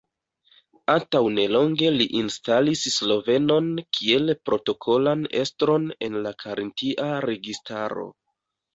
[0.93, 3.69] Antaŭ nelonge li instalis slovenon
[3.99, 8.13] kiel protokolan estron en la karintia registaro.